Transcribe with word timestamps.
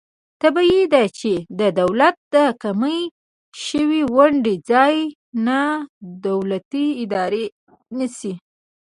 طبعي 0.41 0.79
ده 0.93 1.03
چې 1.19 1.33
د 1.59 1.61
دولت 1.81 2.15
د 2.33 2.35
کمې 2.63 2.99
شوې 3.65 4.01
ونډې 4.15 4.55
ځای 4.71 4.95
نا 5.45 5.63
دولتي 6.27 6.85
ادارې 7.03 7.45
نیسي. 7.97 8.33